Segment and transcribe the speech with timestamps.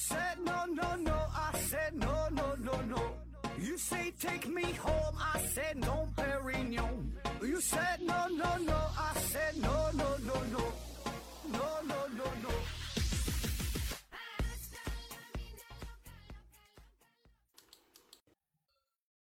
[0.00, 1.12] said no, no, no.
[1.12, 3.02] I said no, no, no, no.
[3.58, 5.14] You say take me home.
[5.18, 7.12] I said no, Perignon.
[7.42, 8.78] You said no, no, no.
[8.96, 10.62] I said no, no, no, no.
[11.52, 12.50] No, no, no, no.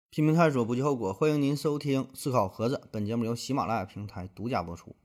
[0.10, 1.14] 拼命探索，不计后果。
[1.14, 4.96] 欢迎您收听《思考盒子》，本节目由喜马拉雅平台独家播出。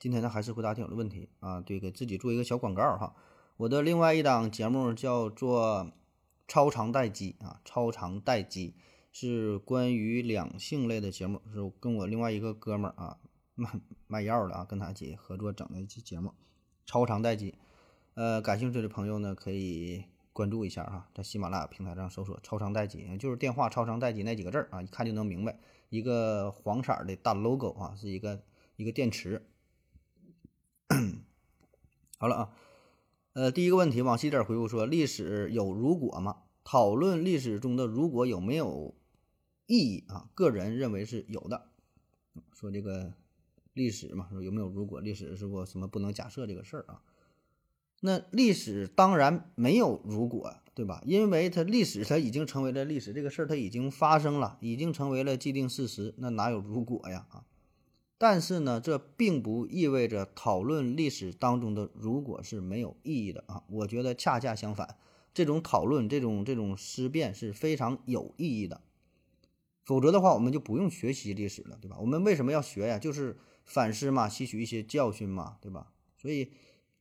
[0.00, 3.14] 今天呢，还是回答听友的问题啊，对，给自己做一个小广告哈。
[3.58, 5.84] 我的另外一档节目叫做
[6.46, 8.74] 《超长待机》啊，《超长待机》
[9.18, 13.18] 是关于两性类的节目，是跟我另外一个哥们儿啊
[13.54, 13.70] 卖
[14.06, 16.28] 卖药的啊，跟他一起合作整的一期节目
[16.84, 17.52] 《超长待机》。
[18.14, 20.04] 呃，感兴趣的朋友呢，可以。
[20.36, 25.58] 关注一下哈，在喜马拉雅平台上搜索“超长待机”，就是电话“超长待机”那几个字儿啊，一看就能明白。
[25.88, 28.42] 一个黄色的大 logo 啊，是一个
[28.76, 29.48] 一个电池。
[32.20, 32.52] 好了啊，
[33.36, 36.38] 呃，第一个问题，往细点回复说：历史有如果吗？
[36.64, 38.94] 讨论历史中的如果有没有
[39.66, 40.30] 意义啊？
[40.34, 41.66] 个人认为是有的。
[42.54, 43.12] 说这个
[43.74, 45.02] 历史嘛，说有没有如果？
[45.02, 47.02] 历史是不什么不能假设这个事儿啊？
[48.00, 51.02] 那历史当然没有如果，对吧？
[51.04, 57.26] 因为它历史它已经成为了历史，这个事儿它已经发生了，已经成为了既定事实，那哪有如果呀？
[57.28, 57.44] 啊！
[58.18, 63.64] 但是呢，这并不意味着讨论历史当中的如果是没有意义的啊！
[63.68, 64.96] 我觉得恰恰相反，
[65.34, 68.80] 这种讨论、这种这种思辨是非常有意义的。
[69.84, 71.96] 否则的话，我们就不用学习历史了，对吧？
[72.00, 72.98] 我们为什么要学呀？
[72.98, 75.92] 就是反思嘛，吸取一些教训嘛，对吧？
[76.16, 76.50] 所以。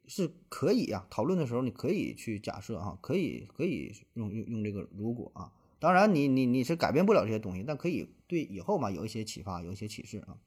[0.08, 10.38] 是可以呀，讨论的时候你可以去假设啊，可以可以用用用这个如果啊，当然你你你是改变不了这些东西，但可以对以后嘛有一些启发，有一些启示啊。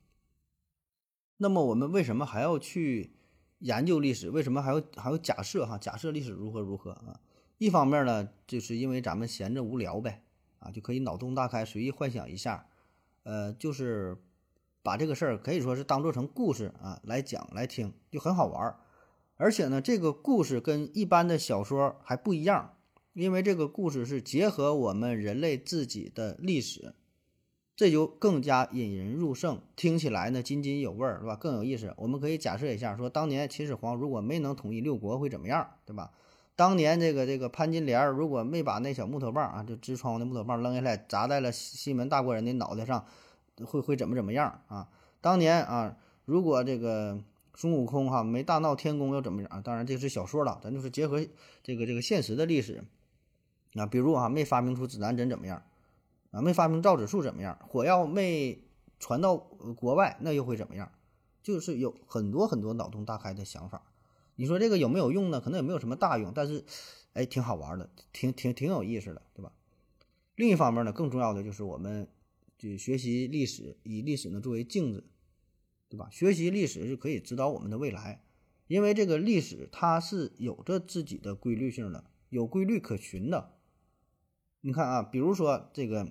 [1.38, 3.14] 那么我们为什么还要去
[3.60, 4.28] 研究历史？
[4.30, 5.78] 为什么还要还要假设哈？
[5.78, 7.18] 假设历史如何如何啊？
[7.58, 10.22] 一方面呢，就是因为咱们闲着无聊呗
[10.58, 12.66] 啊，就可以脑洞大开，随意幻想一下，
[13.22, 14.16] 呃，就是
[14.82, 18.78] 把这个事儿可以说是当做成故事啊来讲来听，就很好玩儿。
[19.36, 22.76] 而且呢，这个故事跟一般的小说还不一样，
[23.12, 26.94] 因为这个故事是结合我们人类自己的历史，
[27.78, 31.36] 这就更加引人入胜，听起来呢津津有味儿，是吧？
[31.36, 31.94] 更有意思。
[31.96, 36.10] 我们可以假设一下，说当年秦始皇如果没能统一六国会怎么样，对吧？
[36.56, 43.06] 当年这个这个潘金莲如果没把那小木头棒啊，就支窗户的木头棒扔下来砸在了西门大官人的脑袋上，
[43.64, 44.88] 会会怎么怎么样啊？
[45.20, 47.20] 当年啊，如果这个。
[47.54, 49.62] 孙悟空哈没大闹天宫又怎么样？
[49.64, 51.20] 当然这是小说了，咱就是结合
[51.64, 52.84] 这个这个现实的历史
[53.74, 55.60] 啊，比如啊没发明出指南针怎么样？
[56.30, 57.58] 啊没发明造纸术怎么样？
[57.68, 58.64] 火药没
[58.98, 60.90] 传到国外那又会怎么样？
[61.42, 63.92] 就是有很多很多脑洞大开的想法。
[64.36, 65.40] 你说这个有没有用呢？
[65.40, 66.64] 可能也没有什么大用，但是
[67.12, 69.52] 哎挺好玩的，挺挺挺有意思的，对吧？
[70.36, 72.08] 另一方面呢，更重要的就是我们
[72.56, 75.04] 就学习历史，以历史呢作为镜子。
[75.90, 76.06] 对吧？
[76.10, 78.22] 学习历史是可以指导我们的未来，
[78.66, 83.54] 因为这个历史它是有着自己的规律性的，有规律可循的。
[84.60, 86.08] 你看啊，比如说这个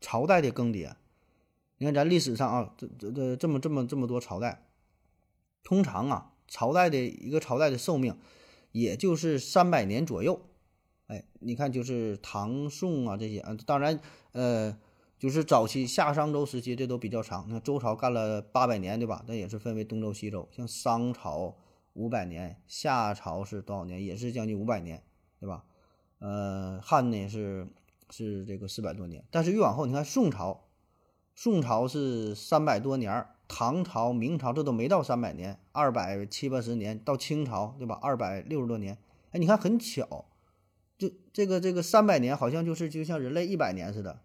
[0.00, 0.92] 朝代的更迭，
[1.78, 4.66] 你看咱历史上啊，这这这这么这么这么多朝代，
[5.62, 8.16] 通常啊，朝代的一个朝代的寿命
[8.72, 10.40] 也就是三百年左右。
[11.06, 14.00] 哎，你看就是唐宋啊这些啊，当然
[14.32, 14.78] 呃。
[15.20, 17.44] 就是早期夏商周时期，这都比较长。
[17.50, 19.22] 那周朝干了八百年，对吧？
[19.28, 20.48] 那也是分为东周、西周。
[20.50, 21.54] 像商朝
[21.92, 24.02] 五百年，夏朝是多少年？
[24.02, 25.02] 也是将近五百年，
[25.38, 25.66] 对吧？
[26.20, 27.68] 呃，汉呢是
[28.10, 29.24] 是这个四百多年。
[29.30, 30.68] 但是越往后，你看宋朝，
[31.34, 36.98] 宋朝是三百多年，唐朝、明朝这都没到三百年，二百七八十年。
[36.98, 37.98] 到清朝，对吧？
[38.02, 38.98] 二百六十多年。
[39.30, 40.26] 哎，你看很巧，
[40.98, 44.20] 就这个这个三百年，好像就是就像人类一百年似的。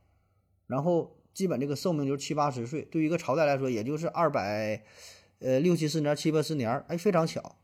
[0.67, 4.84] 然后基本这个寿命就是七八十岁，对于一个朝代来说，也就是二百，
[5.40, 7.58] 呃六七十年、七八十年，哎，非常巧。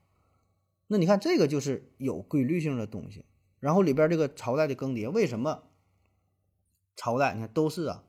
[0.88, 3.25] 那你看这个就是有规律性的东西。
[3.59, 5.63] 然后里边这个朝代的更迭，为什么
[6.95, 8.03] 朝代你看都是啊，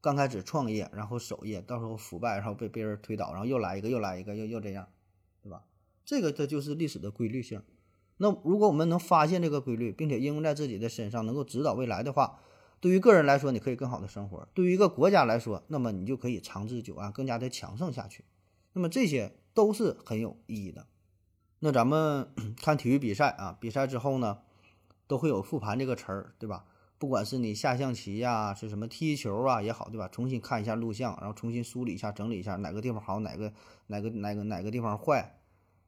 [0.00, 4.88] 刚开始创业，然后守业，到时候腐败，然后被别人推倒，然后又来一个，又来一个，又又这样，
[5.42, 5.64] 对吧？
[6.04, 7.62] 这个这就是历史的规律性。
[8.18, 12.40] 那如果我们能发现这个规律，并且应用在自己的身上，能够指导未来的话。
[12.80, 18.26] 对于个人来说，你可以更好的生活；对于一个国家来说，那么你就可以长治久安，更加的强盛下去。
[18.74, 20.86] 那么这些都是很有意义的。
[21.60, 22.28] 那咱们
[22.60, 24.40] 看体育比赛啊，比赛之后呢，
[25.06, 26.66] 都会有复盘这个词儿，对吧？
[27.04, 30.08] 不管是你下象棋呀，是什么踢球啊也好，对吧？
[30.08, 33.52] 重新看一下录像，然后重新梳理一下、整理一下哪个地方好，哪个
[33.88, 35.38] 哪个哪个哪个地方坏，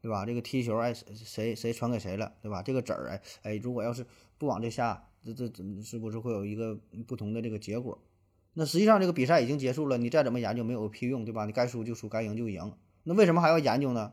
[0.03, 0.27] 对吧？
[0.27, 2.63] 这个踢球，哎，谁谁传给谁了，对吧？
[2.63, 4.05] 这个子儿，哎哎，如果要是
[4.37, 7.99] 不往这下，这这怎是不是会有一个不同的这个结果？
[8.53, 11.47] 那实际上这个比赛已经结束了，你再怎么研究没有屁用，对吧？
[11.47, 12.75] 你该输就输，该赢就赢。
[13.05, 14.13] 那为什么还要研究呢？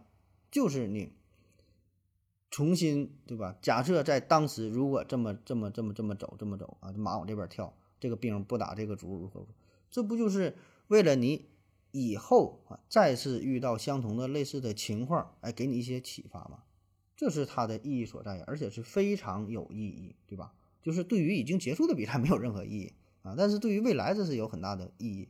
[0.49, 1.11] 就是你
[2.53, 3.57] 重新，对吧？
[3.63, 9.47] 假设在当时如果这么这么这么这么走这么走啊，马往这边跳，这个兵不打这个卒如何？
[9.89, 10.55] 这不就是
[10.89, 11.49] 为了你？
[11.95, 16.63] 以后啊，再次遇到相同的类似的情况，哎，给你一些启发吗，
[17.15, 20.53] 这是它的意义所在，而且是非常有意义，对吧？
[20.81, 25.29] 就是对于已经结束的比赛没有任何意义啊，但是对于未来这是有很大的意义。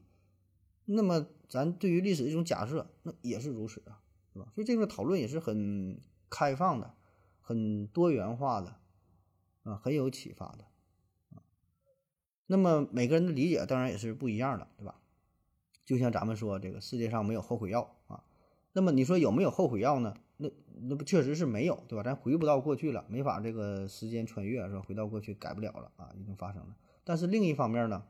[0.85, 3.99] 那么咱对于历史的一种假设，那也是如此啊，
[4.31, 4.47] 是吧？
[4.55, 5.99] 所以这个讨论也是很
[6.29, 6.95] 开放的，
[7.43, 8.77] 很多元化的，
[9.63, 10.65] 啊，很有启发的。
[12.47, 14.95] 那么每个人的理解当然也是不一样的，对吧？
[15.85, 18.23] 就像咱们说这个世界上没有后悔药啊，
[18.71, 20.15] 那么你说有没有后悔药呢？
[20.37, 20.49] 那
[20.81, 22.03] 那不确实是没有，对吧？
[22.03, 24.81] 咱回不到过去了，没法这个时间穿越是吧？
[24.81, 26.75] 回到过去改不了了啊，已经发生了。
[27.03, 28.05] 但是另一方面呢，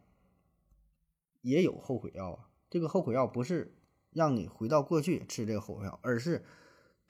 [1.42, 2.50] 也有后悔药啊。
[2.70, 3.76] 这个后悔药不是
[4.12, 6.44] 让你回到过去吃这个后悔药，而是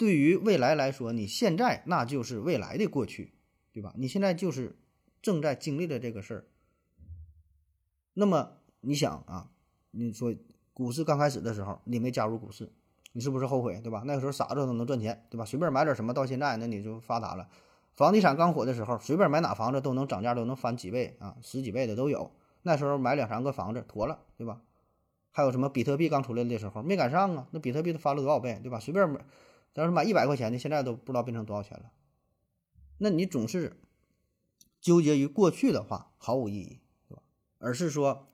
[0.03, 3.31] 对于未来来说，你现在那就是未来的过去，
[3.71, 3.93] 对吧？
[3.95, 4.75] 你现在就是
[5.21, 6.45] 正在经历的这个事儿。
[8.13, 9.51] 那么你想啊，
[9.91, 10.35] 你说。
[10.75, 12.73] 股市刚开始的时候，你没加入股市，
[13.11, 14.01] 你是不是后悔，对吧？
[14.07, 15.45] 那个时候傻子都能赚钱，对吧？
[15.45, 17.47] 随便买点什么，到现在那你就发达了。
[17.93, 22.31] 房地产刚火的时候，随便买哪房子都能涨价，都能翻几倍啊，十几倍的都有。
[22.63, 24.63] 那时候买两三个房子妥了，对吧？
[25.29, 27.47] 还有什么比特币刚出来的时候没赶上啊？
[27.51, 28.79] 那比特币都翻了多少倍，对吧？
[28.79, 29.23] 随便买，
[29.73, 31.91] 要是买一百块钱的，现在都不知道变成多少钱了。
[32.99, 33.81] 那你总是
[34.79, 37.23] 纠结于过去的话，毫无意义，对吧？
[37.57, 38.33] 而是说，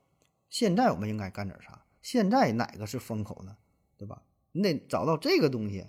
[0.49, 1.85] 现在我们应该干点啥？
[2.01, 3.57] 现在哪个是风口呢？
[3.97, 4.23] 对吧？
[4.51, 5.87] 你得找到这个东西，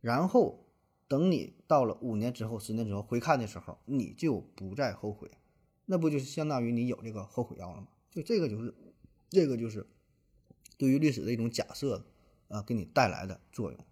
[0.00, 0.66] 然后
[1.08, 5.30] 等你到了五年之后、十年之后回看的时候，你就不再后悔，
[5.86, 7.88] 那不就是相当于你有这个后悔药了吗？
[8.10, 8.74] 就这个就是，
[9.30, 9.86] 这个就是
[10.76, 12.04] 对于历史的一种假设
[12.48, 13.86] 啊，给你带来的作用。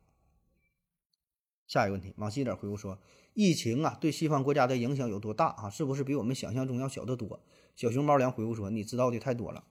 [1.67, 2.99] 下一个问题，往细一点回复说，
[3.35, 5.71] 疫情啊对西方国家的影响有多大啊？
[5.71, 7.41] 是不是比我们想象中要小得多？
[7.75, 9.65] 小熊猫粮回复说，你知道的太多了。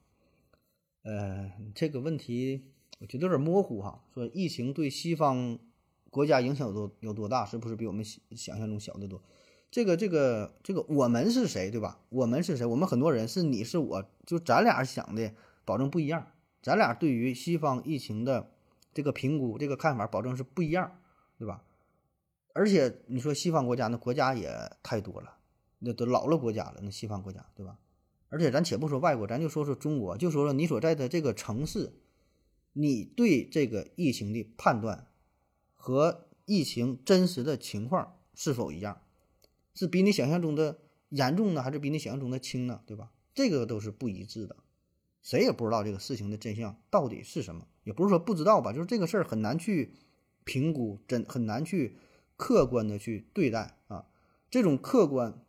[1.02, 4.04] 呃，这个问题我觉得有点模糊哈。
[4.12, 5.58] 说疫情对西方
[6.10, 9.22] 国家影响有多有多大，是不是比我们想象中小得多？
[9.70, 12.00] 这个这个这个，我们是谁，对吧？
[12.08, 12.64] 我们是谁？
[12.64, 15.34] 我们很多人是你是我，就咱俩想的
[15.64, 16.28] 保证不一样。
[16.62, 18.52] 咱俩对于西方疫情的
[18.94, 21.00] 这个评估、这个看法，保证是不一样，
[21.38, 21.62] 对吧？
[22.56, 24.50] 而且你说西方国家，那国家也
[24.82, 25.36] 太多了，
[25.80, 27.78] 那都老了国家了，那西方国家，对吧？
[28.30, 31.92] 而且咱且不说外国，咱就说说中国，就说说你所在的这个城市，
[32.72, 35.06] 你对这个疫情的判断
[35.74, 39.02] 和疫情真实的情况是否一样？
[39.74, 40.78] 是比你想象中的
[41.10, 42.80] 严重呢，还是比你想象中的轻呢？
[42.86, 43.12] 对吧？
[43.34, 44.56] 这个都是不一致的，
[45.22, 47.68] 谁也不知道这个事情的真相到底是什么。
[47.84, 49.92] 也不是说不知道吧，就是这个事儿很难去
[50.44, 51.98] 评估，真很难去
[52.36, 54.06] 客观的去对待啊。
[54.50, 55.42] 这种客观。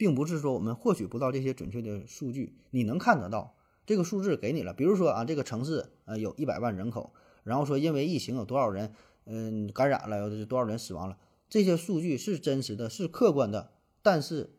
[0.00, 3.54] 并不是说我们获取不到这些准确的数据，你能看得到
[3.84, 4.72] 这个数字给你了。
[4.72, 7.12] 比如说啊，这个城市呃有一百万人口，
[7.44, 8.94] 然后说因为疫情有多少人
[9.26, 11.18] 嗯感染了，有多少人死亡了，
[11.50, 14.56] 这些数据是真实的，是客观的，但是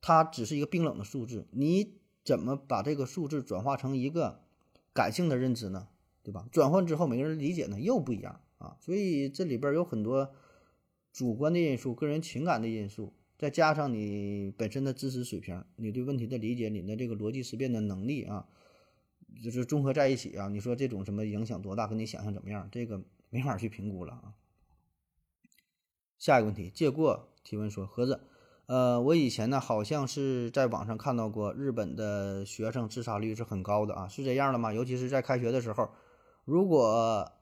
[0.00, 1.48] 它只是一个冰冷的数字。
[1.50, 1.94] 你
[2.24, 4.42] 怎么把这个数字转化成一个
[4.92, 5.88] 感性的认知呢？
[6.22, 6.46] 对吧？
[6.52, 10.32] 转换之后每个人理解呢又不一样啊，所以这里边有很多
[11.12, 13.12] 主观的因素、个人情感的因素。
[13.38, 18.46] 再加上你本身的知识水平，你对问题的理解，你的这个逻辑思辨的能力啊，
[19.42, 24.34] 就是综合在一起啊，你说这种什么影响多大，跟你想象怎么样，这个没法去评估了啊。
[26.20, 28.20] 下一个问题，借过提问说，盒子，
[28.66, 34.72] 呃，我以前呢好像是在网上看到过日本的学生自杀率是很高的啊，是这样的吗？
[34.72, 35.90] 尤其是在开学的时候，
[36.44, 37.32] 如果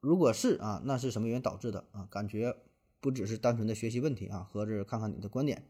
[0.00, 2.06] 如果是啊，那是什么原因导致的啊？
[2.10, 2.54] 感觉。
[3.02, 5.66] 不只是单纯的学习问题啊，合着看看你的观点。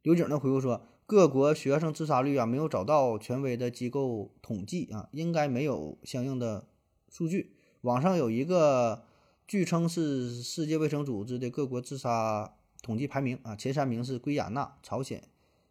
[0.00, 6.66] 刘景呢回复说，各国学生自杀率啊没有找到权威的机构统计啊，应该没有相应的
[7.10, 7.52] 数据。
[7.82, 9.04] 网上有一个
[9.46, 15.22] 据称是世界卫生组织的各国自杀统计排名啊，前三名是圭亚那、朝鲜、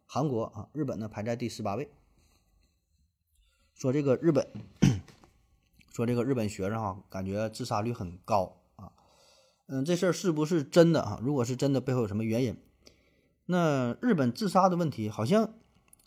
[0.06, 1.90] 韩国啊，日本呢排在第十八位。
[3.74, 4.46] 说这个日本，
[5.92, 8.62] 说这个日本学生哈，感觉自杀率很高。
[9.68, 11.18] 嗯，这事儿是不是真的啊？
[11.22, 12.56] 如果是真的，背后有什么原因？
[13.46, 15.54] 那日本自杀的问题，好像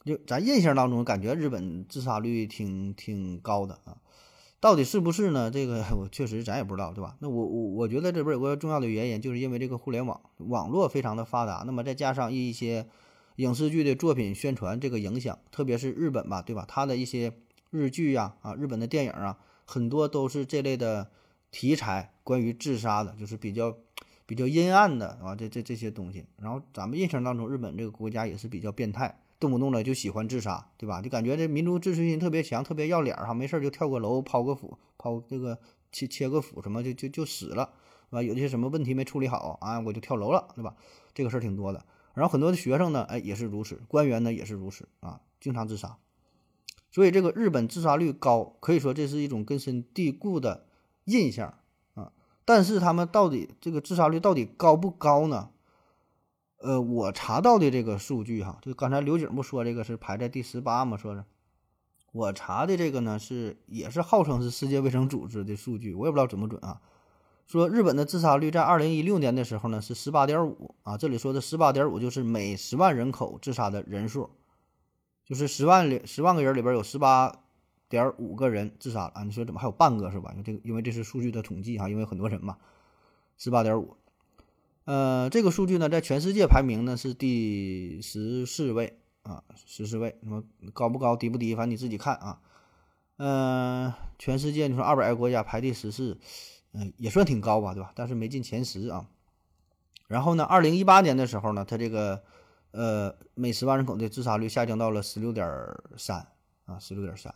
[0.05, 3.97] 就咱印象当中感觉日本自杀率挺挺高的啊。
[4.61, 5.49] 到底是不是呢？
[5.49, 7.15] 这个我确实咱也不知道，对吧？
[7.19, 12.87] 那我我我觉得这边有个重要的原因，就是因为这个互联网网络非常的发达，那么再加上一些
[13.37, 16.65] 影视剧的作品宣传这个影响，特别是日本吧，对吧？
[16.67, 17.33] 它的一些
[17.69, 21.09] 日剧呀啊，日本的电影啊，很多都是这类的
[21.51, 23.75] 题材，关于自杀的，就是比较
[24.27, 26.27] 比较阴暗的啊，这这这些东西。
[26.37, 29.19] 然后咱们印象当中，日本这个国家也是比较变态。
[29.39, 31.01] 动不动的就喜欢自杀，对吧？
[31.01, 35.57] 就感觉这民族自尊心特别强，特别要脸儿哈，没事儿就跳个楼、抛个斧、抛这个
[35.91, 37.73] 切切个斧什么就就就死了，
[38.11, 38.21] 啊？
[38.21, 40.75] 有些什么问题没处理好啊，我就跳楼了，对吧？
[41.15, 41.83] 这个事儿挺多的。
[42.13, 45.97] 然后很多的学生呢，哎，也是如此，官员呢也是如此啊，经常自杀。
[46.91, 50.65] 所以这个日本自杀率高，可以说这是一种根深蒂固的
[51.05, 51.58] 印象。
[52.49, 55.51] 但是他们到底这个自杀率到底高不高呢？
[56.57, 60.97] 呃，我查到的这个数据哈，就刚才刘景不说这个是排在第十八吗？
[60.97, 61.23] 说是，
[62.11, 66.81] 我查的这个呢是也是号称是世界卫生组织的数据，我也不知道准不准啊。
[67.45, 74.31] 说日本的自杀率在二零一六年的时候呢是十八点五啊，这里说的十八点五就是每十万人口自杀的人数，
[75.23, 77.43] 就是十万里十万个人里边有十八
[77.89, 79.23] 点五个人自杀了啊。
[79.23, 80.31] 你说怎么还有半个是吧？
[80.31, 82.57] 因为这个因为这是数据的统计哈，因为很多人嘛，
[83.37, 83.97] 十八点五。
[84.85, 90.17] 呃，这个数据呢，在全世界排名呢是第十四位啊，十四位。
[90.21, 90.43] 那么
[90.73, 92.41] 高不高，低不低，反正你自己看啊。
[93.17, 96.17] 嗯，全世界你说二百个国家排第十四，
[96.71, 97.91] 嗯，也算挺高吧，对吧？
[97.93, 99.07] 但是没进前十啊。
[100.07, 102.23] 然后呢，二零一八年的时候呢，它这个
[102.71, 105.45] 呃每十万人口的自杀率下降到了十六点
[105.97, 106.25] 三
[106.65, 107.31] 啊，十六点三。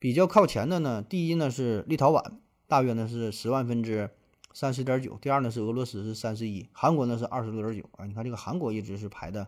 [0.00, 2.24] 比较靠前的呢，第一呢是立陶宛，
[2.66, 4.10] 大约呢是十万分之。
[4.52, 8.04] 三十点九，第二呢是俄罗斯是三十一，韩国呢是二十六点九啊。
[8.04, 9.46] 你看这个韩国一直是排的，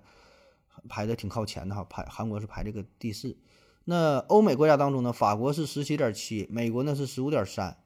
[0.88, 3.36] 排的挺靠前的哈，排韩国是排这个第四。
[3.84, 7.76] 那欧美国家当中呢，法国是十七点七，美国呢是十五点三。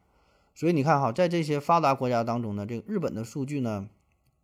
[0.55, 3.89] 所以你看哈，在这些发达国家当中呢，这个日本的数据呢，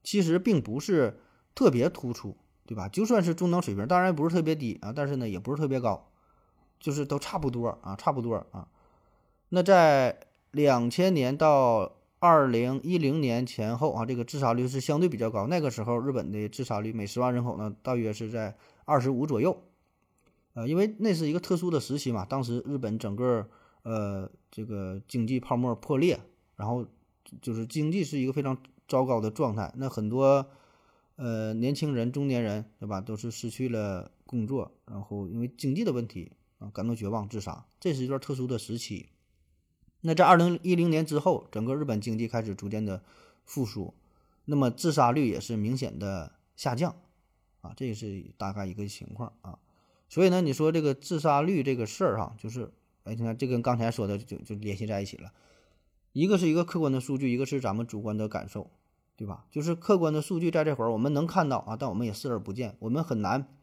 [0.03, 1.21] 其实并不是
[1.55, 2.89] 特别突出，对吧？
[2.89, 6.11] 就算是中等水平，当然不是特别低啊，但是呢也不是特别高，
[6.83, 8.67] 就是都差不多啊，差不多啊。
[9.51, 10.19] 那在
[10.51, 15.47] 两千年到二零一零年前后啊，这个自杀率是相对比较高。
[15.47, 19.63] 那个时候，日本的自杀率每十万人口呢，大约是在二十五左右。
[20.55, 23.49] 呃，因为那是一个特殊的时期嘛，当时日本整个
[23.85, 26.19] 呃这个经济泡沫破裂，
[26.57, 26.85] 然后
[27.41, 28.57] 就是经济是一个非常
[28.89, 29.73] 糟糕的状态。
[29.77, 30.45] 那很多
[31.17, 37.67] 呃年轻人、中年人，对吧，都是失去了工作，然后因为经济的问题啊，感到绝望自杀。
[37.81, 39.09] 这是一段特殊的时期。
[40.03, 43.03] 那在二零一零年之后，整个日本经济开始逐渐的
[43.45, 43.95] 复苏，
[44.45, 46.97] 那么自杀率也是明显的下降，
[47.61, 49.59] 啊，这是大概一个情况啊。
[50.09, 52.73] 所以呢，你说这个自杀率这个事儿哈，就是，
[53.05, 55.33] 哎，你看这跟刚才说的就就联系在一起了，
[56.13, 58.71] 一个是一个客观的数据，一个是咱们主观的感受，
[59.17, 59.47] 对吧？
[59.51, 63.57] 就是客观的数据在这会儿我们能看到啊，但我们也视而不见，我们很难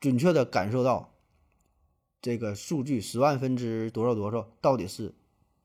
[0.00, 1.14] 准确的感受到
[2.22, 5.12] 这个数据十万分之多少多少到底是。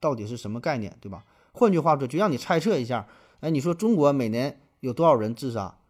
[0.00, 1.24] 到底是什么概念，对吧？
[1.50, 3.08] 换句话说，就让你猜测一下。
[3.40, 5.80] 哎，你说中国每年有多少人自杀？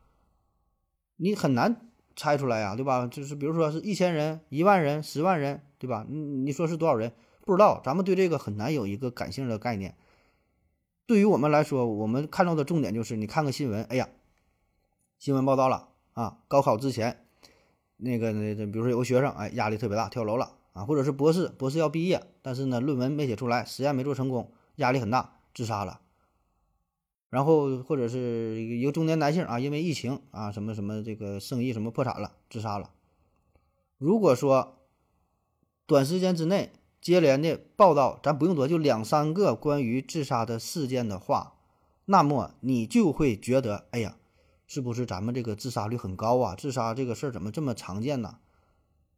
[1.16, 3.06] 你很难猜出来呀，对吧？
[3.06, 6.06] 就是比如说是一千人、一万人、十万人，对吧？
[6.08, 7.12] 你你说是多少人？
[7.44, 7.82] 不知道。
[7.84, 9.94] 咱们对这个很难有一个感性的概念。
[11.04, 14.08] 对于我们来说，我们看到的重点就是你看个新闻，哎呀，
[15.18, 17.26] 新闻报道了啊，高考之前，
[17.98, 20.52] 那个那那，比如说有个学生，哎，压力特别大，跳楼了。
[20.78, 26.00] 啊，或者是博士，博士要毕业，但是呢，论文没写出来，实验没做成功，压力很大，自杀了。
[27.30, 32.90] 然后或者是一个中年男性啊，因为疫情啊，什么什么这个生意什么破产了，自杀了。
[33.97, 34.78] 如果说
[35.85, 36.70] 短时间之内
[37.00, 41.54] 接连的报道，咱不用多，就两三个关于自杀的事件的话，
[42.04, 44.16] 那么你就会觉得，哎呀，
[44.68, 46.54] 是不是咱们这个自杀率很高啊？
[46.54, 48.38] 自杀这个事儿怎么这么常见呢？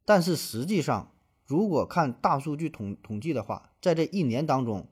[0.07, 1.13] 但是实际上。
[1.51, 4.87] 如果看大数据统统计的话，在这一年当中，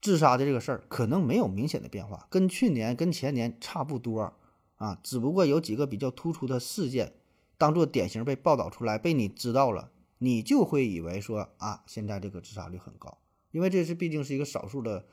[0.00, 4.32] 自杀的这个事儿可能没有明显的变化，跟去年、跟前年差不多
[4.76, 5.00] 啊。
[5.02, 7.14] 只不过有几个比较突出的事件，
[7.58, 13.18] 当做典型被报道出来，被你知道了，你就会以为说啊，现在这个自杀率很高，
[13.50, 15.04] 因为这是毕竟是一个少数的、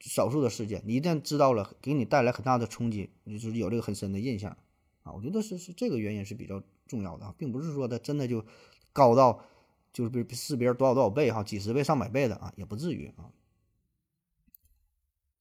[0.00, 0.82] 少数的事件。
[0.84, 4.54] 你一旦知道了，给你带来很大的冲击，就是有这个很深的印象
[5.02, 5.12] 啊。
[5.12, 8.44] 我觉得是是这个原因是比较重要的啊，并不是说它真的就。
[8.92, 9.44] 高到
[9.92, 13.30] 就是比是别人多少多少倍哈，几十倍上百倍的啊，也不至于啊。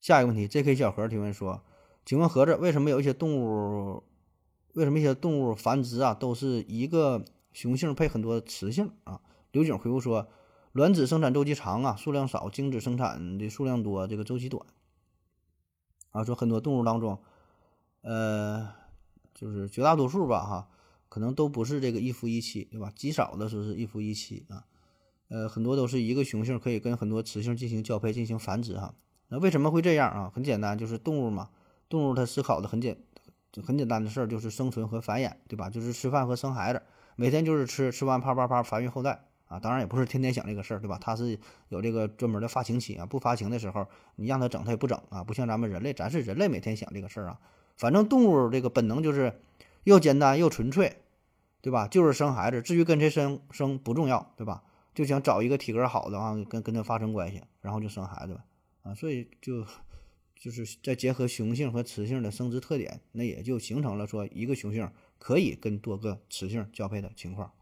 [0.01, 0.75] 下一个问题，J.K.
[0.75, 1.61] 小何提问说
[2.05, 4.03] ：“请问盒子，为什么有一些动物，
[4.73, 10.29] 为什么一些动物繁殖啊都是一个雄性配很多雌性啊？”刘景回复说
[10.71, 14.65] ：“卵子生产周期长啊，数量少，精子生产的数量多，这个周期短。
[16.11, 17.21] 啊，说很多动物当中，
[18.01, 18.71] 呃，
[19.33, 20.69] 就是绝大多数吧，哈，
[21.09, 22.91] 可能都不是这个一夫一妻，对吧？
[22.95, 24.63] 极少的说是一夫一妻啊，
[25.27, 28.95] 呃，很多都是一个雄性可以跟很多雌性进行交配、进行繁殖哈。
[29.27, 30.31] 那为什么会这样啊？
[30.33, 31.49] 很简单，就是动物嘛，
[31.89, 32.97] 动物它思考的很简，
[33.63, 35.69] 很简单的事儿，就是生存和繁衍，对吧？
[35.69, 36.81] 就是吃饭和生孩子，
[37.15, 39.25] 每天就是吃，吃完啪啪啪繁育后代。
[39.49, 40.99] 啊，当然也不是天天想这个事儿，对吧？
[41.01, 41.39] 它是
[41.69, 45.23] 有这个专门的发情期啊，不发情的时候，你让它整，它也不整啊。
[45.23, 47.39] 不像咱们人类，咱是人类每天想这个事儿啊。
[47.75, 49.41] 反正动物这个本能就是
[49.83, 50.97] 又简单又纯粹，
[51.61, 51.87] 对吧？
[51.87, 54.63] 就是生孩子，至于跟谁生生不重要，对吧？
[54.93, 58.41] 就想找一个体格好的啊，跟跟他发生关系，然后就生孩子
[58.81, 58.93] 啊。
[58.93, 59.65] 所以就
[60.35, 67.53] 就是再结合雄性和雌性的生殖特点，那也就形成了说一个雄性可以跟多个雌性交配的情况。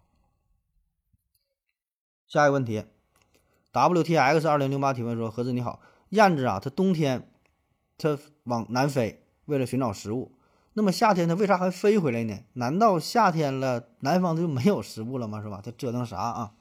[2.27, 2.83] 下一个问题
[3.71, 7.29] ，W T X 二零零八提问说：“何子你好，燕子啊，它冬天
[7.97, 10.36] 它往南飞，为了寻找食物。
[10.77, 12.37] 那么夏天它为啥还飞回来呢？
[12.53, 15.41] 难道夏天了，南方它就没有食物了吗？
[15.41, 15.59] 是吧？
[15.65, 16.53] 它折腾啥啊？”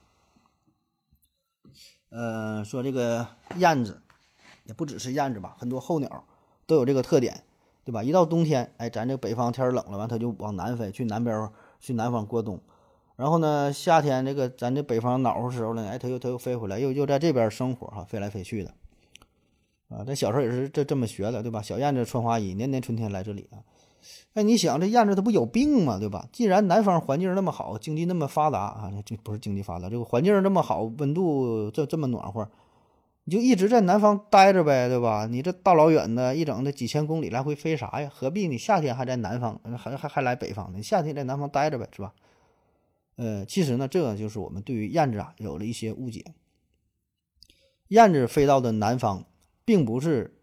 [2.09, 4.01] 呃，说这个燕子
[4.65, 6.25] 也不只是燕子吧，很多候鸟
[6.65, 7.43] 都有这个特点，
[7.85, 8.03] 对吧？
[8.03, 12.59] 一到冬天，哎，咱这北方天冷了，完它就往南飞，去南边去南方过冬。
[13.17, 18.73] 然后呢，夏天这个咱这北方暖和时候呢，哎，它又它又飞回来，又又在这边生活哈，飞来飞去的，
[19.91, 21.61] 啊，咱小时候也是这这么学的，对吧？
[21.61, 23.61] 小燕子穿花衣，年年春天来这里啊。
[24.35, 25.99] 哎，你想这燕子它不有病吗？
[25.99, 26.29] 对吧？
[26.33, 32.49] 既然南方环境那么好，经济那么发达啊，这不是经济发达，这个环境这么好，温度这这么暖和，
[33.25, 35.27] 你就一直在南方待着呗，对吧？
[35.27, 38.11] 你这大老远的，一整的几千公里来回飞啥呀？
[38.13, 40.83] 何必你夏天还在南方，还还还来北方呢？
[40.83, 42.13] 夏天在南方待着呗，是吧？
[43.17, 46.23] 呃，其实呢，这个就是我们对于燕子啊有了一些误解。
[47.89, 49.25] 燕子飞到的南方，
[49.65, 50.39] 并不是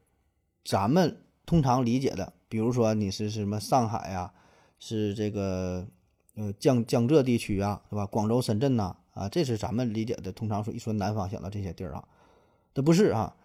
[0.66, 4.32] 咱们通常理解的，比如说你是什么上海呀，
[4.78, 5.88] 是这个
[6.36, 8.06] 呃江江浙地区啊，是吧？
[8.06, 10.32] 广州、深圳呐，啊，这是咱们理解的。
[10.32, 12.04] 通常说一说南方，想到这些地儿啊，
[12.72, 13.36] 这不是啊。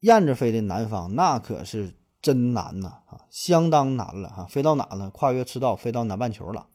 [0.00, 4.44] 燕子飞的南方，那可是真难呐，啊，相当难了哈。
[4.44, 5.08] 飞到哪了？
[5.08, 6.66] 跨越赤道，飞到南半球了。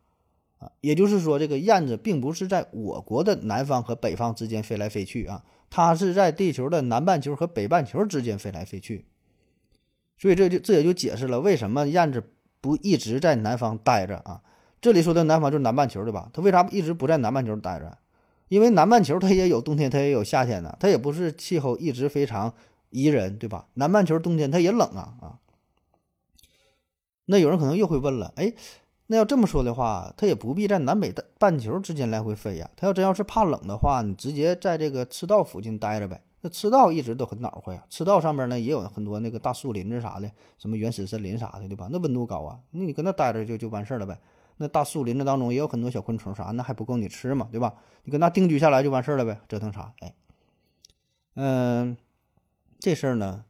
[0.58, 9.06] 啊，也就是说，这个燕子并不是在我国的南方和北方之间飞来飞去啊，它是在地球的南半球和北半球之间飞来飞去。
[10.18, 12.24] 所以这就这也就解释了为什么燕子
[12.60, 14.42] 不一直在南方待着啊。
[14.82, 16.30] 这里说的南方就是南半球，对吧？
[16.34, 17.98] 它为啥一直不在南半球待着？
[18.48, 22.54] 因为南半球它也有冬天，它也有夏天呢，它也不是气候一直非常
[22.90, 23.68] 宜人，对吧？
[23.74, 25.40] 南半球冬天它也冷啊啊。
[27.26, 28.54] 那有人可能又会问了，哎。
[29.10, 32.70] 那要这么说的话，它也不必在南北半球之间来回飞呀。
[32.76, 36.20] 它要真要是怕冷的话，你直接在这个赤道附近待着呗。
[36.42, 41.88] 那赤道一直都很暖和呀，赤道上面呢也有很多那个大树林子啥的，什么原始森林啥的，对吧？
[41.92, 44.20] 那温度高啊，那你跟那待着就就完事儿了呗。
[44.58, 47.76] 那大树林子当中也有很多小昆虫啥，那还不够你吃嘛，对吧？
[48.04, 49.94] 你跟那定居下来就完事儿了呗，折腾啥？
[50.00, 50.16] 哎，
[51.36, 51.98] 嗯，
[52.80, 53.46] 这事儿呢，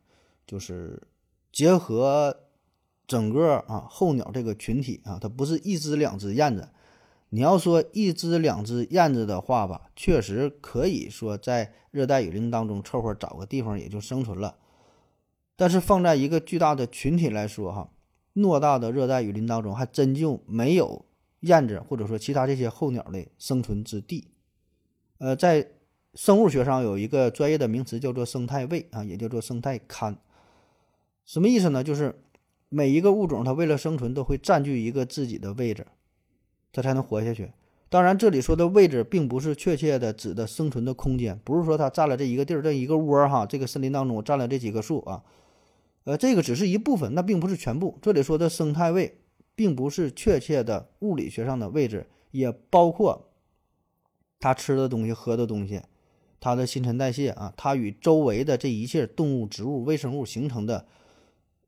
[0.45, 1.07] 就是
[1.51, 2.41] 结合。
[3.07, 6.67] 整个啊候鸟这个群体啊，它不是一只两只燕子。
[7.37, 14.57] 你要说一只两只燕子的话吧，确实可以说在热带雨林当中凑合找个地方也就生存了。
[15.55, 17.91] 但是放在一个巨大的群体来说哈，
[18.33, 21.05] 偌大的热带雨林当中还真就没有
[21.41, 24.29] 燕子或者说其他这些候鸟的生存之地。
[25.19, 25.73] 呃，在
[26.15, 30.15] 生物学上有一个专业的名词叫做生态位啊，也叫做生态龛。
[31.23, 31.83] 什么意思呢？
[31.83, 32.19] 就是。
[32.69, 35.87] 每一个物种，它为了生存，都会占据一个自己的位置，
[36.77, 37.51] 它才能活下去。
[37.89, 45.23] 当然，这里说的位置，并不是确切的指的生存的空间，不是说它占了这一个地儿，这一个窝儿哈，这个森林当中占了这几棵树啊，
[46.03, 47.97] 呃，这个只是一部分，那并不是全部。
[47.99, 49.17] 这里说的生态位，
[49.55, 53.31] 并不是确切的物理学上的位置，也包括
[54.39, 55.81] 它吃的东西、喝的东西，
[56.39, 60.85] 它的新陈代谢啊，它与周围的这一切动物、植物、微生物形成的。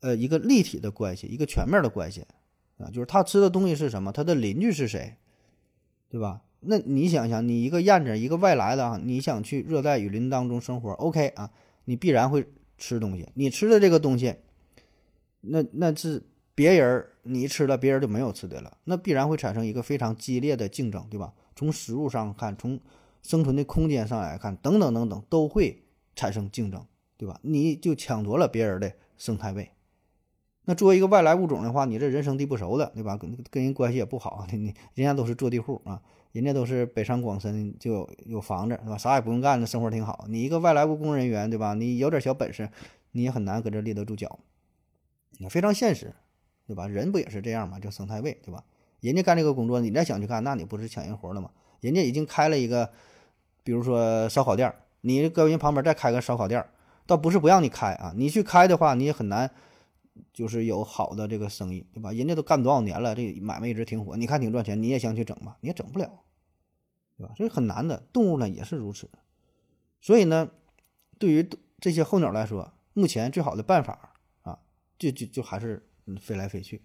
[0.01, 2.23] 呃，一个立体的关系，一个全面的关系，
[2.79, 5.15] 啊，就是它吃的东西是什么，它的邻居是谁，
[6.09, 6.41] 对吧？
[6.61, 11.51] 那你想想，你一个燕子，一个外来的啊，你想去热带雨林当中生活，OK 啊，
[11.85, 12.45] 你必然会
[12.77, 14.35] 吃东西，你吃的这个东西，
[15.41, 16.21] 那那是
[16.55, 21.33] 别人你吃了，别人就没有吃的了，那必然会产生一个非常激烈的竞争，对吧？
[21.55, 22.79] 从食物上看，从
[23.23, 25.83] 生存的空间上来看，等等等等，都会
[26.15, 26.85] 产生竞争，
[27.17, 27.39] 对吧？
[27.43, 29.69] 你就抢夺了别人的生态位。
[30.69, 33.17] 那作为一个外来物种的话，你这人生地不熟的，对吧？
[33.17, 35.99] 跟跟人关系也不好，你人家都是坐地户啊，
[36.31, 38.95] 人家都是北上广深就有有房子，对吧？
[38.95, 40.25] 啥也不用干，那生活挺好。
[40.29, 41.73] 你一个外来务工人员，对吧？
[41.73, 42.69] 你有点小本事，
[43.13, 44.37] 你也很难搁这立得住脚。
[45.49, 46.13] 非常现实，
[46.67, 46.87] 对吧？
[46.87, 47.79] 人不也是这样吗？
[47.79, 48.63] 叫生态位，对吧？
[48.99, 51.49] 人家干这个工作，你再想去干，那你不是抢人活了吗？
[51.79, 52.87] 人家已经开了一个，
[53.63, 56.63] 比如说烧烤店，你搁人旁边再开个烧烤店，
[57.07, 59.49] 倒不是不让你开啊，你去开的话，你也很难。
[60.33, 62.11] 就是有好的这个生意，对吧？
[62.11, 65.57] 人家都干多少年了，这买卖一直挺火，你看挺赚钱，你也想去整吧？
[65.61, 66.21] 你也整不了，
[67.17, 67.33] 对吧？
[67.35, 68.03] 所以很难的。
[68.13, 69.09] 动物呢也是如此。
[70.01, 70.49] 所以呢，
[71.17, 71.47] 对于
[71.79, 74.59] 这些候鸟来说，目前最好的办法啊，
[74.97, 75.85] 就就就还是
[76.19, 76.81] 飞来飞去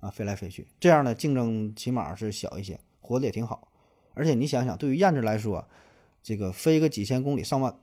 [0.00, 3.72] 啊，飞来飞去，这样呢竞争起码是小一些，活得也挺好。
[4.14, 5.66] 而且你想想，对于燕子来说，
[6.22, 7.78] 这个飞个几千公里、上万、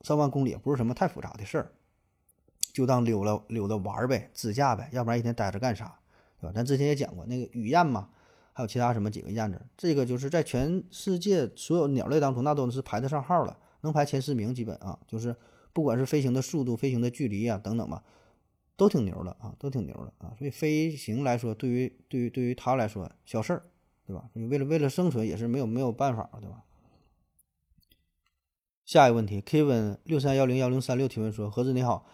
[0.00, 1.72] 上万公里也不是什么太复杂的事儿。
[2.72, 5.98] 就当溜达溜达玩呗，自驾呗，要不然一天待着干啥，
[6.40, 6.52] 对吧？
[6.54, 8.08] 咱之前也讲过那个雨燕嘛，
[8.52, 15.34] 还有其他什么几个燕子，这个就是在全世界所有鸟类当中，那都是排得上号了，能排前十名，基本啊，就是
[15.72, 18.02] 不管是飞行的速度、飞行的距离啊等等吧，
[18.76, 20.34] 都挺牛的啊，都挺牛的啊。
[20.38, 23.62] 所以飞行来说，对于对于对于它来说小事儿，
[24.06, 24.30] 对吧？
[24.34, 26.62] 为了为了生存也是没有没有办法，对吧？
[28.84, 32.06] 下一个问题，Kevin 六三幺零幺零三六提问说：何子你好。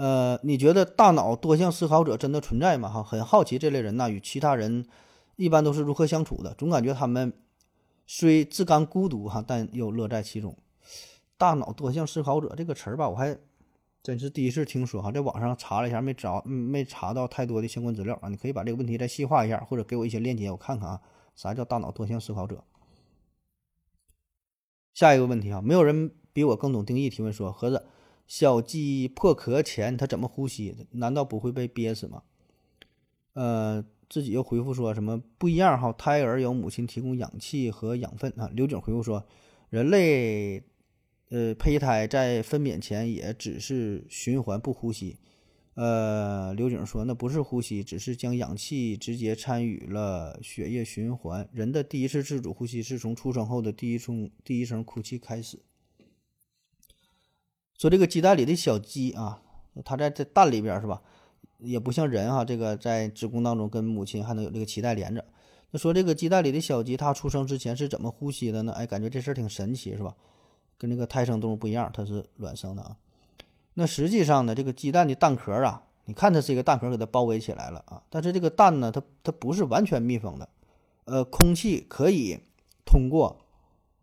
[0.00, 2.88] 呃，你觉得大脑多项思考者真的存在吗？
[2.88, 4.86] 哈，很好奇这类人呐，与其他人
[5.36, 6.54] 一般都是如何相处的？
[6.54, 7.30] 总感觉他们
[8.06, 10.56] 虽自甘孤独哈，但又乐在其中。
[11.36, 13.36] 大脑多项思考者这个词儿吧，我还
[14.02, 18.30] 真是第一次听说哈，在网上查了一下，没找没查到太多的相关资料啊。
[18.30, 21.02] 你可以把这个问题再细化一下，或者给我一些链接，我看看啊，
[21.36, 22.64] 啥叫大脑多项思考者？
[24.94, 27.10] 下一个问题啊，没有人比我更懂定义。
[27.10, 27.84] 提问说，盒子。
[28.30, 30.86] 小鸡破壳前，它怎么呼吸？
[30.92, 32.22] 难道不会被憋死吗？
[33.32, 35.92] 呃，自己又回复说什么不一样哈？
[35.92, 38.48] 胎儿有母亲提供氧气和养分啊。
[38.54, 39.26] 刘景回复说，
[39.68, 40.62] 人类
[41.30, 45.16] 呃胚胎在分娩前也只是循环不呼吸。
[45.74, 51.48] 呃，刘景说那不是呼吸，只是将氧气直接参与了血液循环。
[51.52, 55.58] 人的第一次自主呼吸是从出生后的第一声第一声哭泣开始。
[57.80, 59.40] 说这个鸡蛋里的小鸡啊，
[59.86, 61.00] 它在这蛋里边是吧？
[61.60, 65.24] 也不像人哈，这个在子宫当中跟母亲还能有这个脐带连着。
[65.70, 68.72] 那说这个鸡蛋里的小鸡，它出生之前是怎么呼吸的呢？
[68.72, 70.14] 哎，感觉这事儿挺神奇是吧？
[70.76, 72.98] 跟那个胎生动物不一样，它是卵生的啊。
[73.72, 80.46] 那实际上呢，这个鸡蛋的蛋壳啊，你看它是一个蛋壳给它包围起来了啊，但是这个蛋呢，它它不是完全密封的，
[81.06, 82.40] 呃，空气可以
[82.84, 83.40] 通过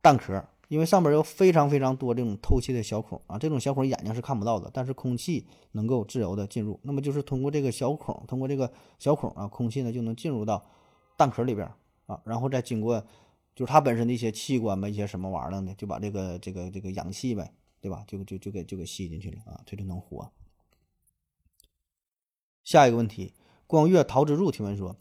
[0.02, 0.44] 蛋壳。
[0.68, 6.78] 因为上边有非常非常多这种透气的小孔啊，这种小孔眼睛是看不到的，但是空气能够自由的进入。
[6.84, 10.66] 那么就是通过这个小孔，通过这个小孔啊，空气呢就能进入到
[11.16, 11.66] 蛋壳里边
[12.06, 13.00] 啊，然后再经过
[13.56, 18.04] 就是它本身的一些器官吧，一些什么玩意儿呢，就把这个这个这个氧气呗，对吧？
[18.06, 20.30] 就就就给就给吸进去了啊，它就能活。
[22.66, 23.34] 下一个问题，
[23.66, 24.98] 光月桃之助提问说，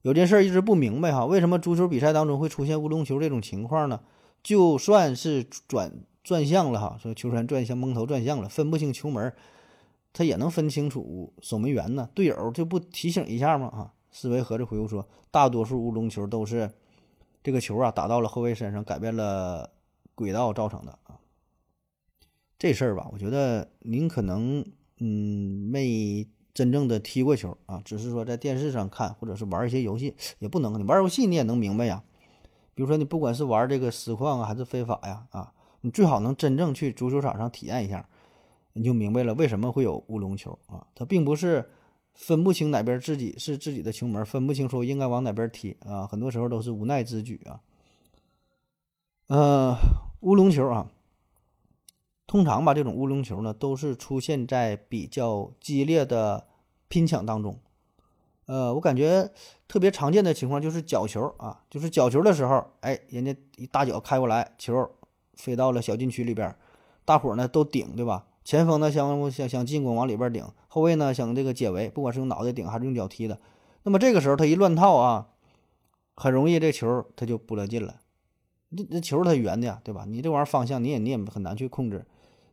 [0.00, 4.00] 有件事一直不明白哈，为什么足球比赛当中会出现乌龙球这种情况呢？
[4.42, 5.92] 就算是转
[6.24, 9.32] 转向了哈，说球员转向蒙头转向了，分不清球门，
[10.12, 12.08] 他也能分清楚守门员呢。
[12.14, 13.66] 队友就不提醒一下吗？
[13.68, 16.70] 啊，思维盒子回复说，大多数乌龙球都是
[17.42, 19.70] 这个球啊打到了后卫身上，改变了
[20.14, 21.18] 轨道造成的啊。
[22.58, 24.64] 这事儿吧，我觉得您可能
[24.98, 32.04] 嗯没真正的踢过球啊，只是说在电视上看，或者是玩一些游戏，也不能你玩游戏你也能明白呀。
[32.82, 38.08] 比如说，你不管是玩这个实况啊，还是非法呀，啊，你最好能真正去足球场上体验一下，
[38.72, 40.84] 你就明白了为什么会有乌龙球啊。
[40.92, 41.70] 它并不是
[42.12, 47.60] 分不清哪边自己是自己的球门，分不清说应该往哪边踢啊，很多时候都是无奈之举啊。
[49.28, 49.76] 呃，
[50.22, 50.90] 乌龙球啊，
[52.26, 56.48] 通常吧，这种乌龙球呢，都是出现在比较激烈的
[56.88, 57.60] 拼抢当中。
[58.46, 59.30] 呃，我感觉
[59.68, 64.90] 特别常见的情况就是角球啊，就是角球的时候，哎，人家一大脚开过来，球
[65.34, 66.54] 飞到了小禁区里边，
[67.04, 68.26] 大伙儿呢都顶，对吧？
[68.44, 73.38] 前锋呢想想想进攻往里边顶，后卫呢想这个解围，不管是用脑袋顶还是用脚踢的，
[73.84, 75.28] 那么这个时候他一乱套啊，
[76.16, 78.00] 很容易这球他就不了进了。
[78.76, 80.04] 这这球它圆的呀，对吧？
[80.08, 82.04] 你这玩意儿方向你也你也很难去控制。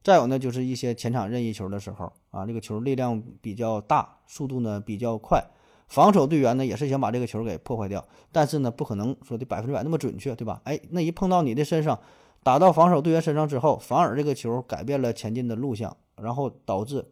[0.03, 5.43] 再有呢，就是一些前场任意球的时候啊，这个球力量比较大，速度呢比较快。
[5.89, 10.61] 防守队员呢也是想把这个球给破坏掉，但是呢不可能说的百分之百那么准确，对吧？
[10.63, 11.99] 哎，那一碰到你的身上，
[12.43, 17.05] 打到防守队员身上之后，反而这个球改变了前进的路向，然后导致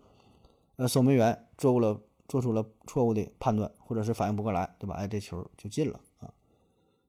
[0.78, 4.96] 呃守门员做了做出了错误的判断，或者是反应不过来，对吧？
[4.96, 6.30] 哎，这球就进了啊。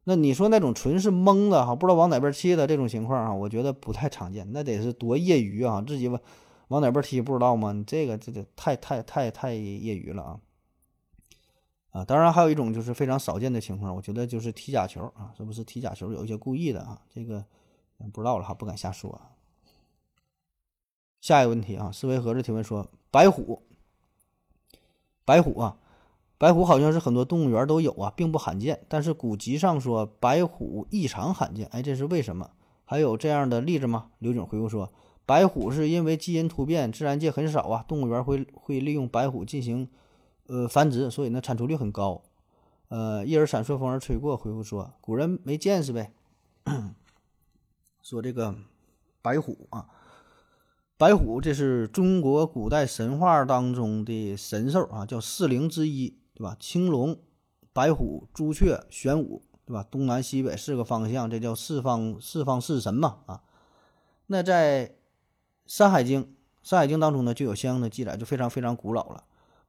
[0.04, 4.50] 那你说那种纯是懵的哈，不知道往哪边踢的这种情况啊，我觉得不太常见。
[4.52, 6.18] 那得是多业余啊，自己往
[6.68, 7.72] 往哪边踢不知道吗？
[7.72, 10.40] 你这个这这太太太太业余了啊！
[11.90, 17.00] 啊，当然还有一种就是非常少见的情况，我觉得就是踢假球啊，是不是踢假球有一些故意的啊？
[17.12, 17.44] 这个
[18.12, 19.20] 不知道了哈，不敢瞎说。
[21.20, 23.62] 下一个问题啊，思维盒子提问说：白虎，
[25.24, 25.78] 白虎啊。
[26.40, 28.84] 白虎好像是很多动物园都有啊，并不罕见。
[28.86, 32.48] 但是古籍上说白虎异常罕见，哎，这是为什么？
[32.84, 34.10] 还有这样的例子吗？
[34.20, 34.92] 刘炯回复说，
[35.26, 39.88] 白虎是因为基因突变，自然界很少啊，动物园会会利用白虎进行
[40.48, 42.22] 呃繁殖，所以呢产出率很高。
[42.88, 46.12] 呃，一耳闪烁，风儿吹过，回复说，古人没见识呗。
[48.02, 48.54] 说这个
[49.22, 49.88] 白虎啊，
[50.96, 56.18] 白虎这是中国古代神话当中的神兽啊，叫四灵之一。
[56.38, 56.56] 对吧？
[56.60, 57.18] 青龙、
[57.72, 59.84] 白虎、朱雀、玄武，对吧？
[59.90, 63.42] 东南西北四个方向，这叫四方四方四神嘛啊。
[64.28, 64.86] 那在
[65.66, 66.22] 《山海经》
[66.62, 69.24] 《山海经》当中呢，就有相应的记载，就非常非常古老了。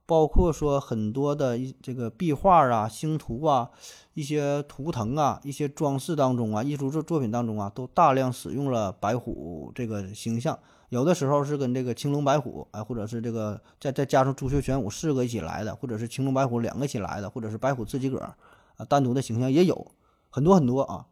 [0.09, 3.69] 包括说很多的一这个壁画啊、星图啊、
[4.15, 10.57] 一些图腾啊、一些装饰当中啊、艺术作作品当中啊，都大量使用了白虎这个形象。
[10.89, 18.35] 有的时候是跟这个青龙白虎，哎，或者是这个再再加上朱雀玄武四个一起来的，或者是青龙白虎两个一起来的，或者是白虎自己个儿
[18.77, 19.91] 啊单独的形象也有
[20.31, 21.05] 很多很多啊。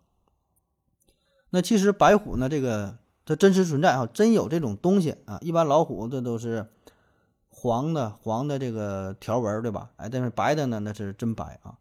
[1.52, 5.38] 那其实白虎呢，这个它真实存在啊，真有这种东西啊。
[5.42, 6.68] 一般老虎这都是
[7.58, 9.89] 黄的黄的这个条纹，对吧？
[9.98, 11.76] 哎，但是白的呢，那是真白啊。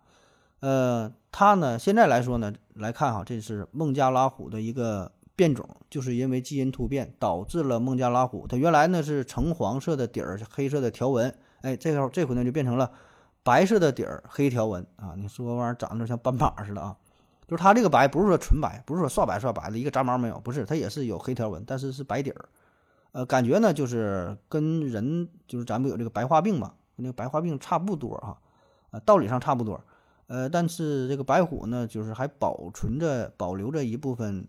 [0.61, 5.13] 呃，它呢现在来说呢来看哈，这是孟加拉虎的一个。
[5.37, 12.91] 变种就是因为基因突变导致了孟加拉虎，它原来呢是橙黄色的底儿，黑色的条纹，哎，这会这回呢就变成了
[13.43, 15.13] 白色的底儿，黑条纹啊！
[15.15, 16.97] 你说玩意儿长得像斑马似的啊？
[17.47, 22.49] 就是它这个白不是说纯白，不是说刷白刷白的，一个杂毛没有，不是，它也是有黑条纹，但是是白底儿。
[23.17, 28.39] 呃，感觉呢就是跟人就是咱们有这个白化病嘛，跟那个白化病差不多哈，
[28.91, 29.81] 啊，道理上差不多。
[30.27, 34.47] 呃，但是这个白虎呢，就是还保存着保留着一部分。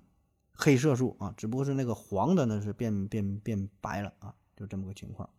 [0.59, 5.29] 黑色素啊，只不过是那个黄的呢是变变变白了啊，就这么个情况。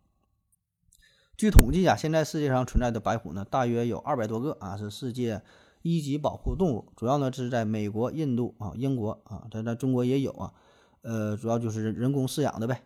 [1.35, 5.41] 据统计啊，现在世界上存在的白虎呢，大约有二百多个啊，是世界
[5.81, 6.93] 一级保护动物。
[6.95, 10.53] 主要呢是在美国、印度啊、英国啊，在在中国也有啊。
[11.01, 12.81] 呃，主要就是人工饲养的呗。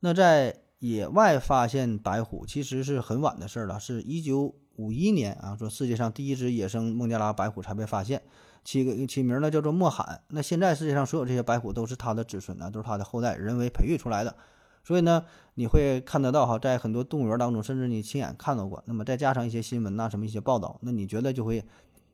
[0.00, 8.22] 那在野外发现白虎其实是很晚的事儿了，是一九五一年啊，说世界上第一只野生孟加拉白虎才被发现。
[8.64, 10.20] 起个起名呢，叫做莫罕。
[10.28, 14.36] 那现在世界上所有这些白虎都是它的子孙呢，都是它的后代，人为培育出来的。
[14.84, 18.82] 所以呢，你会看得到哈，在很多动物园当中，甚至你亲眼看到过。
[18.86, 21.64] 那么再加上一些新闻呐，什么一些报道，那你觉得就会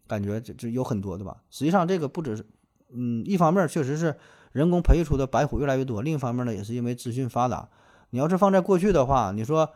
[0.06, 1.42] 感觉这这有很多对吧？
[1.50, 2.46] 实际上这个不只是，
[2.92, 4.14] 嗯，一方面确实是
[4.54, 7.68] 人工培育出的白虎越来越多，另一方面呢，也是因为资讯发达。
[8.08, 9.70] 你要是放在过去的话，你说。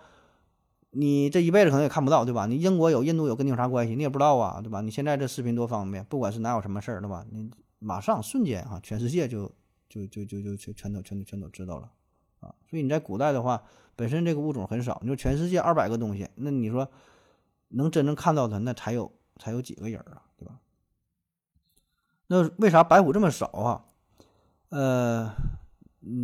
[0.93, 2.47] 你这一辈子可能也看不到，对吧？
[2.47, 3.95] 你英国有，印度有，跟你有啥关系？
[3.95, 4.81] 你也不知道啊，对吧？
[4.81, 7.27] 你现在这视频多方便，不管是哪有什么事儿，对吧？
[7.31, 9.53] 你马上瞬间啊，全世界就
[9.87, 11.91] 就就就就全全都全都全都知道了
[12.41, 12.55] 啊！
[12.71, 13.63] 所以你在古代的话，
[13.97, 16.89] 本身这个物种很少，你说全世界二百个东西，那你说
[17.69, 20.59] 能真正看到它，那才有才有几个人啊，对吧？
[22.29, 23.85] 那为啥白虎这么少啊？
[24.71, 25.33] 呃。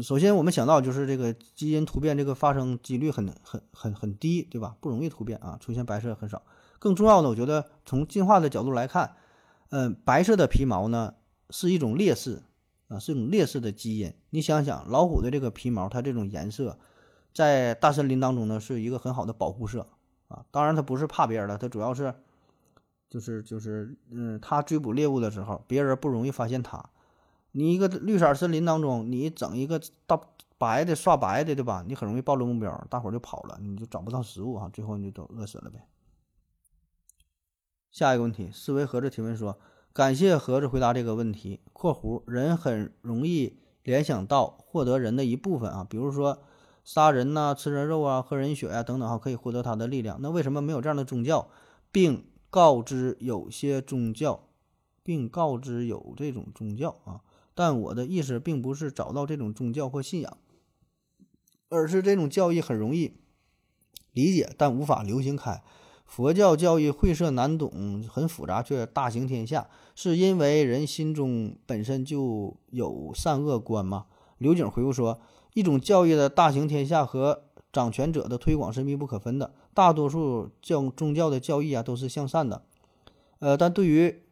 [0.03, 4.77] 首先我们想到就是这个基因突变，这个发生几率很很很很低，对吧？
[4.81, 6.41] 不容易突变啊，出现白色很少。
[6.79, 9.17] 更重要的，我觉得从进化的角度来看，
[9.71, 11.15] 嗯，白色的皮毛呢
[11.51, 12.45] 是一种劣势
[12.89, 14.15] 啊，是一种劣势的基因。
[14.31, 16.79] 你想想，老虎的这个皮毛，它这种颜色，
[17.35, 19.89] 在大森林当中呢是一个很好的保护色
[20.29, 20.47] 啊。
[20.53, 22.15] 当然，它不是怕别人的，它主要是
[23.11, 26.89] 就是就是嗯，它追捕猎物的时候，别人不容易发现它。
[27.57, 30.21] 你一个绿色森林当中，你整一个大
[30.59, 31.85] 白的刷白的，对吧？
[31.87, 35.87] 你很容易暴露目标，大伙儿就跑了，你就找不到食物啊，最后你就都饿死了呗。
[37.93, 39.57] 下一个问题，思维盒子提问说：
[39.93, 41.61] 感谢盒子回答这个问题。
[41.73, 46.43] （括弧人很容易联想到获得人的一部分啊，比如说
[46.83, 50.19] 杀人呐、吃人肉啊、喝人血呀等等哈，可以获得他的力量。
[50.21, 51.49] 那为什么没有这样的宗教，
[51.93, 54.49] 并告知有些宗教，
[55.05, 57.23] 并告知有这种宗教啊？）
[57.55, 60.39] 但我的意思并不是找到这种宗教或信仰，
[61.69, 63.15] 而是这种教义很容易
[64.13, 65.63] 理解，但无法流行开。
[66.05, 74.07] 佛教教义晦涩难懂，很复杂，却大行天下，是因为人心中本身就有善恶观吗？
[74.39, 75.21] 刘景回复说：
[75.55, 79.55] 一种教义的大行天下和掌权者的推广是密不可分的。
[79.73, 82.65] 大多数教宗教的教义啊都是向善的，
[83.39, 84.23] 呃，但对于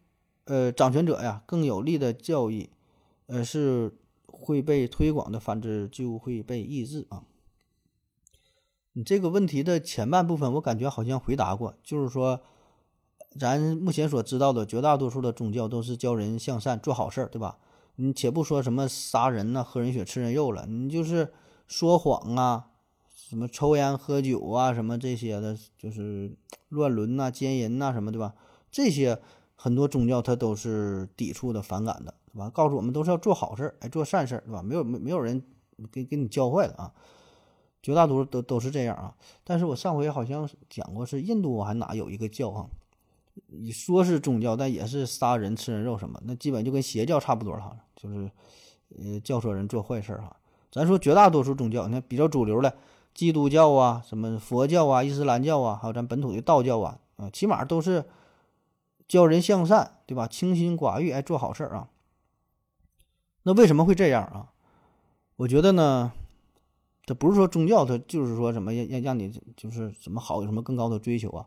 [0.44, 2.70] 呃掌权者呀更有利的教义，
[3.32, 3.90] 呃是
[4.26, 7.24] 会被推广的，反之就会被抑制啊。
[8.92, 12.42] 你这个问题的前半部分，我感觉好像回答过，就是说，
[13.40, 17.56] 咱目前所知道的绝大多数的宗教都是教人向善、做好事儿，对吧？
[17.96, 21.32] 你且不说什么杀人呐、喝人血、吃人肉了，你就是
[21.66, 22.66] 说谎啊，
[23.14, 26.36] 什么抽烟喝酒啊，什么这些的，就是
[26.68, 28.34] 乱伦呐、奸淫呐，什么对吧？
[28.70, 29.18] 这些
[29.54, 32.50] 很多宗教它都是抵触的、反感的，对吧？
[32.50, 34.62] 告诉我们都是要做好事儿，哎，做善事儿，对吧？
[34.62, 35.42] 没有没没有人
[35.90, 36.92] 给给你教坏的啊。
[37.82, 42.66] 绝大多数都都是这样啊，但是我上回好像讲过，是印度还哪有一个教啊？
[43.46, 48.30] 你说是宗教，但也是杀人吃人肉什么，那基本就跟邪教差不多了哈，就是
[48.96, 50.36] 呃教唆人做坏事哈。
[50.70, 52.72] 咱说绝大多数宗教，你看比较主流的
[53.14, 58.04] 基督教啊、什么佛教啊、伊斯兰教啊，还有咱本土的道教啊，啊，起码都是
[59.08, 60.28] 教人向善，对吧？
[60.28, 61.88] 清心寡欲，哎，做好事儿啊。
[63.44, 64.52] 那为什么会这样啊？
[65.36, 66.12] 我觉得呢。
[67.04, 71.44] 这不是说宗教，它就是说什么让让让你就是什么好，有什么更高的追求啊？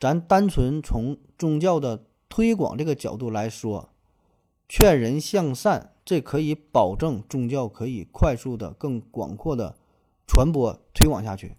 [0.00, 3.90] 咱单纯从宗教的推广这个角度来说，
[4.68, 9.76] 劝人向善，这可以保证宗教可以快速的、更广阔的
[10.26, 11.56] 传播推广下去，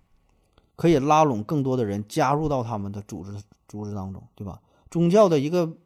[0.75, 4.61] 可以拉拢更多的人加入到他们的组织组织当中，对吧？
[4.89, 5.77] 宗教的一个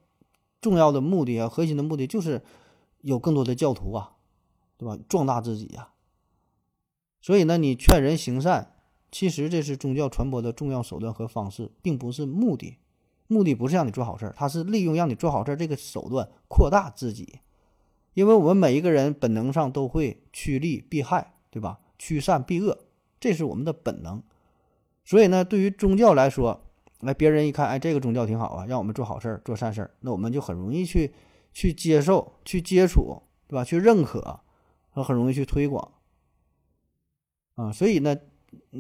[0.59, 2.41] 重要的目的啊，核心的目的就是
[3.05, 4.13] 有更多的教徒啊，
[4.77, 4.97] 对吧？
[5.07, 5.89] 壮大自己呀。
[7.21, 8.73] 所以呢，你劝人行善，
[9.11, 12.77] 其实这是宗教传播的重要手段和方式，并不是目的。
[13.27, 17.39] 目的不是让你做好事儿，它是利用让你做好事儿这个手段扩大自己。
[18.13, 21.79] 因为我们每一个人本能上都会趋利避害，对吧？
[21.99, 22.85] 趋善避恶，
[23.19, 24.23] 这是我们的本能。
[25.03, 26.61] 所以呢，对于宗教来说，
[27.01, 31.13] 那别人一看，哎，这个宗教挺好啊，让我们做好事儿、做善事儿，那我们就很容易去
[31.55, 33.63] 去接受、去接触，对吧？
[33.63, 34.41] 去认可，
[34.89, 35.93] 和很容易去推广。
[37.55, 38.13] 啊，所以呢，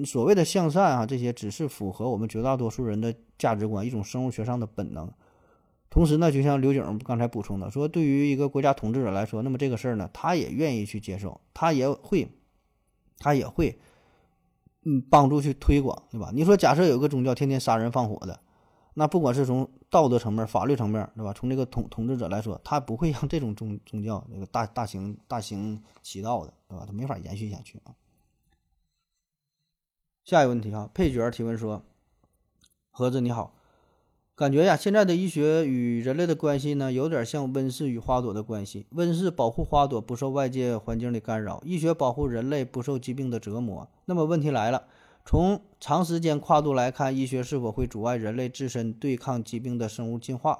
[0.05, 5.09] 所谓的向善啊，这些只是符合我们绝大多数人的价值观，一种生物学上的本能。
[5.89, 12.27] 同时呢，就像刘景刚才补充的，说对于一个国家统治者来说，那么这个事儿呢，他也愿意去接受，他也会，
[13.17, 13.79] 他也会，
[14.83, 16.29] 嗯，帮助去推广，对吧？
[16.33, 18.41] 你说，假设有个宗教天天杀人放火的，
[18.97, 21.33] 那不管是从道德层面、法律层面，对吧？
[21.33, 26.85] 从这个统统治者来说，他不会让这种宗宗教那个大大行大行其道的，对吧？
[26.87, 27.93] 他没法延续下去啊。
[30.23, 31.83] 下一个问题啊，配角提问说
[32.89, 33.53] ：“盒子你好，
[34.33, 38.87] 感觉呀，现在的医学与人类的关系呢，有点像温室与花朵的关系。
[38.91, 43.87] 温室保护花朵不受外界环境的干扰，医学保护人类不受疾病的折磨。
[44.05, 44.87] 那么问题来了，
[45.25, 50.59] 从长时间跨度来看，医学是否会阻碍人类自身对抗疾病的生物进化？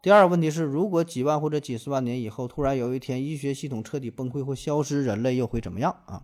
[0.00, 6.22] 第二个问题是，如果几万或者几十万年以后，突然有一天医学系统彻底崩溃或消失，人类又会怎么样啊？”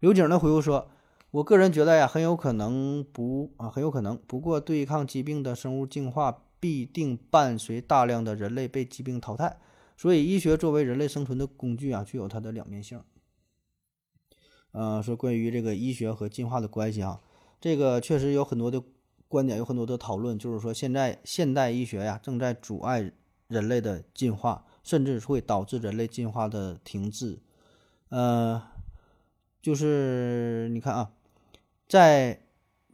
[0.00, 0.88] 刘景的回复说。
[1.32, 4.18] 我个人觉得呀，很有可能不啊，很有可能。
[4.26, 9.56] 不过，对抗疾病的生物进化必定伴随大量的人类被疾病淘汰。
[9.96, 13.00] 所以，医学作为人类生存的工具啊，具有它的两面性。
[14.72, 17.20] 呃，说关于这个医学和进化的关系啊，
[17.60, 18.82] 这个确实有很多的
[19.28, 23.12] 观点，有很多的讨论，就是说现在现代医学呀正在阻碍
[23.48, 27.38] 人类的进化，甚至会导致人类进化的停滞。
[28.10, 28.62] 呃，
[29.62, 31.12] 就是你看啊。
[31.88, 32.40] 在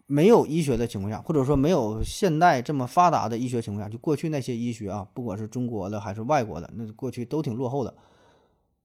[0.06, 7.94] 没有医学的情况下，或者说没有现代这么发达的医学情况下，就过去那些医学啊，不管是中国的还是外国的，那过去都挺落后的。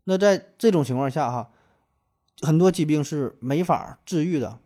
[0.04, 1.50] 那在这种情况下，哈，
[2.42, 4.60] 很多疾病是没法治愈的。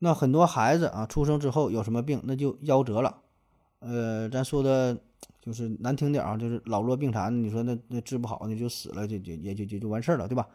[0.00, 3.22] 那很多孩子啊，出生之后有什么病，那就夭折了。
[3.78, 4.96] 呃，咱说的
[5.40, 7.42] 就是难听点啊，就是老弱病残。
[7.42, 10.46] 你说那那治不好，那就死了，就就也就就就完事儿了，对吧？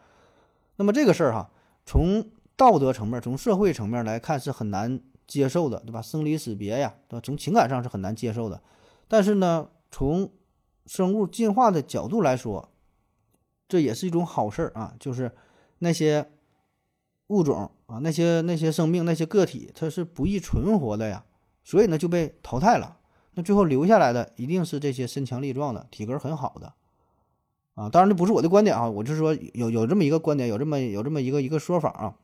[0.76, 1.50] 那么这个事儿哈，
[1.84, 6.00] 从道德层面，从社会层面来看是很难接受的，对吧？
[6.00, 7.20] 生离死别呀，对吧？
[7.24, 8.62] 从情感上是很难接受的。
[9.08, 10.30] 但是呢，从
[10.86, 12.68] 生物进化的角度来说，
[13.68, 14.94] 这也是一种好事儿啊。
[15.00, 15.32] 就是
[15.82, 16.30] 那些
[17.26, 21.24] 物种啊，那些那些生命，那些个体，它是不易存活的呀，
[21.64, 22.98] 所以呢就被淘汰了。
[23.34, 26.74] 那最后留下来的一定是这些身强力壮的、体格很好的
[27.74, 27.88] 啊。
[27.88, 32.14] 当然，这不是我的观点啊，我就是说有有这么一个观点，有这么有这么一个一个说法啊。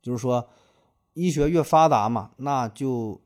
[0.00, 0.48] 就是说，
[1.14, 3.20] 医学越发达嘛，那就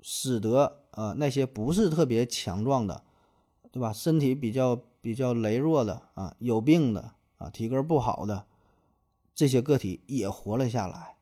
[0.00, 3.04] 使得呃那些不是特别强壮的，
[3.70, 3.92] 对吧？
[3.92, 8.46] 身体比较比较羸弱的啊，有病的啊，体格不好的
[9.40, 11.16] 这些个体也活了下来。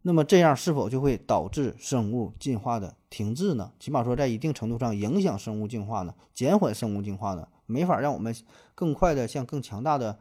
[0.00, 3.74] 那么这样是否就会导致生物进化的停滞呢？
[3.78, 8.34] 起码说在一定程度上影响生物进化呢，减缓生物进化呢，没法让我们
[8.74, 10.18] 更快的向更强大的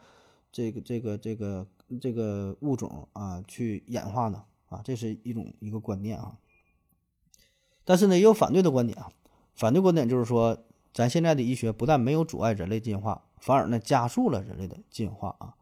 [0.52, 1.66] 这个这个这个
[2.02, 4.44] 这个物种啊去演化呢？
[4.68, 6.38] 啊，这是一种一个观念啊。
[7.86, 9.10] 但是呢，也有反对的观点啊。
[9.56, 15.56] 反对观点就是说，咱现在的医学不但没有阻碍人类进化，反而呢加速了人类的进化啊。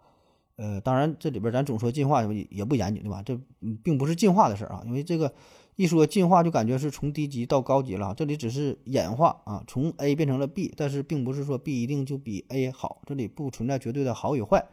[0.62, 3.24] 呃，当然这里边咱总说进化也也不严谨，对吧？
[3.24, 3.40] 这
[3.82, 5.34] 并不是进化的事儿啊，因为这个
[5.78, 14.68] 一说进化就感觉是从低级到高级了，这里只是演化啊，从 A 变成了 B，但是并不是说 B 一定就比 A 好，这里不存在绝对的好与坏，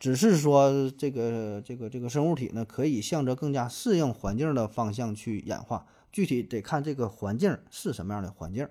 [0.00, 8.66] 只是说这个这个这个生物体呢可以向着更加适应环境的方向去演化，具体得看这个环境是什么样的环境，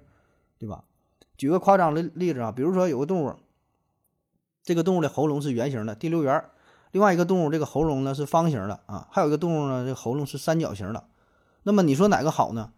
[0.57, 0.83] 对吧？
[1.37, 3.35] 举个夸张的例子啊，比如说有个动物，
[4.63, 6.43] 这个动物的喉咙是圆形的，第六圆。
[6.95, 11.09] 另外一个动物，这个喉咙呢是方形的啊，还有一个动物呢，这喉咙是三角形的。
[11.63, 12.71] 那么你说哪个好呢？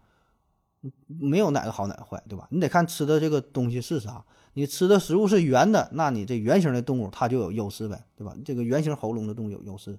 [1.06, 2.48] 没有哪个好哪个坏，对吧？
[2.50, 4.24] 你得看吃的这个东西是啥。
[4.54, 8.34] 你吃的食物是圆的，那你这圆形的动物它就有优势呗，对吧？
[8.44, 9.96] 这个圆形喉咙的动物有优势。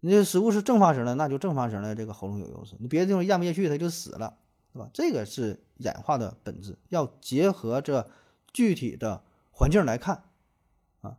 [0.00, 2.74] 你这食物是正方形的，那就正方形的这个喉咙有优势。
[2.80, 4.34] 你别的地方咽不下去，它就死了，
[4.72, 4.90] 对吧？
[4.92, 8.10] 这个是演化的本质，要结合着
[8.52, 9.22] 具体的
[9.52, 10.24] 环境来看
[11.02, 11.18] 啊。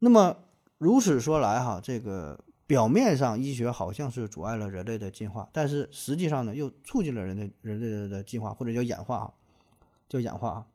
[0.00, 0.36] 那么。
[0.84, 9.32] 如此说来，哈，这个表面上医学好像是阻碍了人类的进化，但是实际上呢，又促进了人类人类的进化，或者叫演化啊，
[10.10, 10.66] 叫演化啊。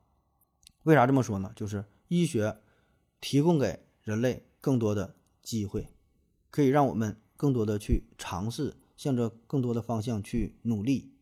[0.82, 1.52] 为啥这么说呢？
[1.54, 2.56] 就是医学
[3.20, 5.86] 提供给人类更多的机会，
[6.50, 11.14] 可以让我们更多的去尝试，向着更多的方向去努力。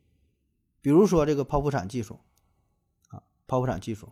[0.81, 2.21] 比如说这个剖腹产技术
[3.09, 4.09] 啊，剖腹产技术。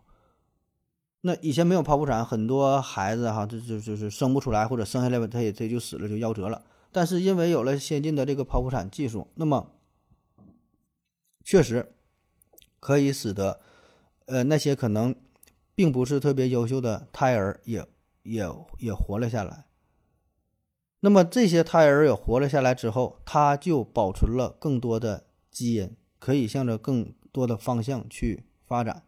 [1.26, 6.62] 那以前没有剖腹产，很多孩子哈，这就就是生不出来，或者生下来，他也他就死了，就夭折了。
[6.92, 9.72] 但是因为有了先进的这个剖腹产技术，那么
[11.42, 11.92] 确实
[12.78, 13.58] 可以使得
[14.26, 15.16] 呃那些可能
[15.74, 17.84] 并不是特别优秀的胎儿也
[18.22, 18.48] 也
[18.78, 19.64] 也活了下来。
[21.00, 29.02] 那么这些胎儿也活了下来之后，他就保存了更多的基因，可以向着更多的方向去发展。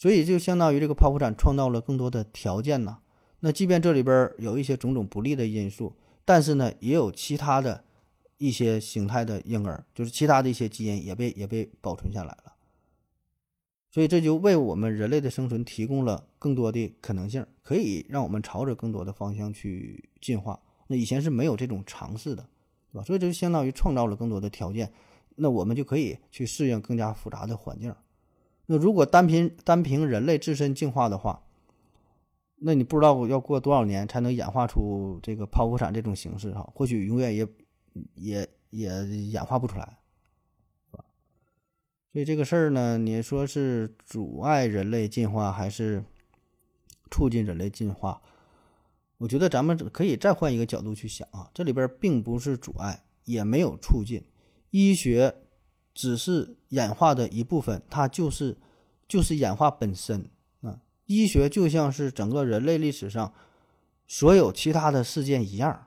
[0.00, 3.00] 所以就相当于这个剖腹产创造了更多的条件呢。
[3.40, 5.94] 那即便这里边有一些种种不利的因素，
[6.24, 7.84] 但是呢，也有其他的
[8.38, 12.54] 一些形态的婴儿，就是其他的一些基因也被也被保存下来了。
[13.90, 20.58] 所以这就为我们人类的生存提供了更多的可能性，可以让我们朝着更多的方向去进化。
[20.86, 22.48] 那以前是没有这种尝试的，
[22.90, 23.04] 对吧？
[23.04, 24.90] 所以这就相当于创造了更多的条件，
[25.36, 27.94] 那我们就可以去适应更加复杂的环境。
[28.72, 31.42] 那如果单凭单凭人类自身进化的话，
[32.54, 36.70] 那你不知道要过多少年才能演化出这个剖腹产这种形式哈？
[36.72, 37.48] 或许永远也
[38.14, 39.98] 也也演化不出来，
[40.88, 41.04] 是吧？
[42.12, 46.04] 所以这个事儿呢，你说是阻碍人类进化还是
[47.10, 48.22] 促进人类进化？
[49.18, 54.22] 我觉得咱们可以再换一个角度去想啊，这里边并不是阻碍，也没有促进，
[54.70, 55.34] 医学。
[55.94, 58.56] 只是演化的一部分，它就是
[59.08, 60.30] 就是演化本身
[60.62, 60.80] 啊。
[61.06, 63.32] 医学就像是整个人类历史上
[64.06, 65.86] 所有其他的事件一样。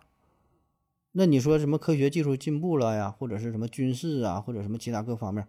[1.13, 5.47] 那你说什么科学技术进步了呀，或者是什么军事啊，或者什么其他各方面，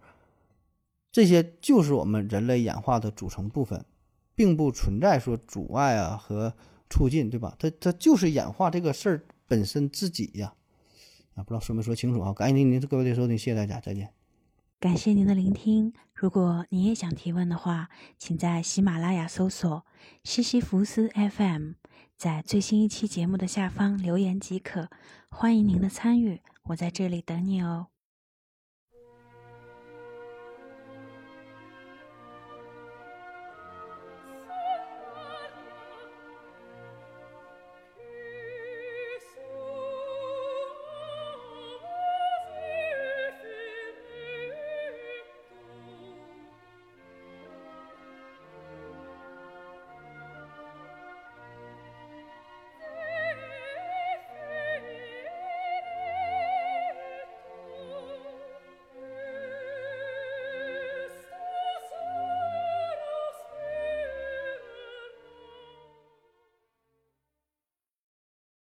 [1.10, 3.84] 这些就是我们人类演化的组成部分，
[4.34, 6.54] 并不存在说阻碍啊和
[6.90, 7.56] 促进，对吧？
[7.58, 10.54] 它它就是演化这个事儿本身自己呀。
[11.34, 12.32] 啊，不知道说没说清楚啊？
[12.32, 14.12] 感谢您您各位的收听，谢谢大家，再见。
[14.84, 15.94] 感谢您的聆听。
[16.12, 19.86] 如果你也想提问的话，请在喜马拉雅搜索
[20.24, 21.70] “西西弗斯 FM”，
[22.18, 24.90] 在最新一期节目的下方留言即可。
[25.30, 27.93] 欢迎您的参与，我在这里等你哦。